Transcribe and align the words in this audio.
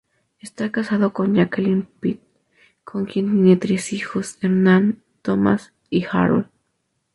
Está 0.39 0.71
casado 0.71 1.13
con 1.13 1.35
Jacqueline 1.35 1.87
Peet, 1.99 2.21
con 2.83 3.05
quien 3.05 3.25
tiene 3.31 3.55
tres 3.55 3.93
hijos, 3.93 4.39
Hernán, 4.41 5.03
Thomas 5.21 5.73
y 5.91 6.05
Harold. 6.11 6.47